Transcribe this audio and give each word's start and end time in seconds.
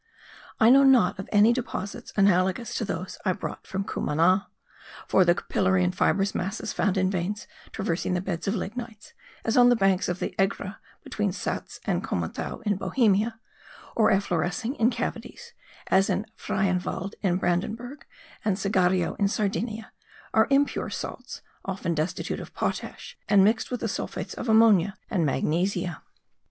I 0.59 0.71
know 0.71 0.81
not 0.81 1.19
of 1.19 1.29
any 1.31 1.53
deposits 1.53 2.11
analogous 2.17 2.73
to 2.73 2.83
those 2.85 3.19
I 3.23 3.33
brought 3.33 3.67
from 3.67 3.83
Cumana; 3.83 4.47
for 5.07 5.23
the 5.23 5.35
capillary 5.35 5.83
and 5.83 5.95
fibrous 5.95 6.33
masses 6.33 6.73
found 6.73 6.97
in 6.97 7.11
veins 7.11 7.45
traversing 7.71 8.19
beds 8.21 8.47
of 8.47 8.55
lignites 8.55 9.13
(as 9.45 9.55
on 9.55 9.69
the 9.69 9.75
banks 9.75 10.09
of 10.09 10.17
the 10.17 10.33
Egra, 10.39 10.77
between 11.03 11.29
Saatz 11.31 11.79
and 11.85 12.03
Commothau 12.03 12.63
in 12.65 12.77
Bohemia), 12.77 13.39
or 13.95 14.09
efflorescing 14.09 14.73
in 14.77 14.89
cavities 14.89 15.53
(as 15.85 16.09
at 16.09 16.35
Freienwalde 16.35 17.13
in 17.21 17.37
Brandenburg, 17.37 18.03
and 18.43 18.53
at 18.53 18.57
Segario 18.59 19.15
in 19.19 19.27
Sardinia), 19.27 19.91
are 20.33 20.47
impure 20.49 20.89
salts, 20.89 21.43
often 21.63 21.93
destitute 21.93 22.39
of 22.39 22.55
potash, 22.55 23.19
and 23.29 23.43
mixed 23.43 23.69
with 23.69 23.81
the 23.81 23.87
sulphates 23.87 24.33
of 24.33 24.49
ammonia 24.49 24.95
and 25.11 25.27
magnesia. 25.27 26.01